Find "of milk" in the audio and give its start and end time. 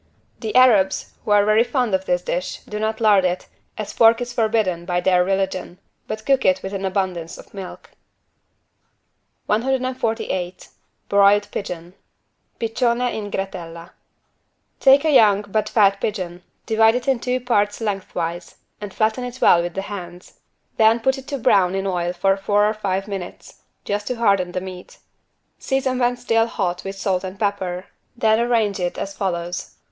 7.37-7.91